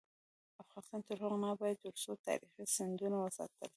افغانستان 0.63 0.99
تر 1.07 1.15
هغو 1.23 1.37
نه 1.43 1.47
ابادیږي، 1.53 1.81
ترڅو 1.95 2.11
تاریخي 2.27 2.63
سندونه 2.77 3.17
وساتل 3.21 3.59
نشي. 3.61 3.69